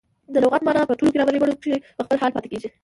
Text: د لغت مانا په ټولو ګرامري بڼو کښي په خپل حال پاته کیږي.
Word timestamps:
د 0.33 0.35
لغت 0.43 0.61
مانا 0.65 0.81
په 0.89 0.95
ټولو 0.97 1.13
ګرامري 1.15 1.41
بڼو 1.41 1.55
کښي 1.61 1.75
په 1.97 2.03
خپل 2.05 2.17
حال 2.21 2.31
پاته 2.33 2.47
کیږي. 2.51 2.69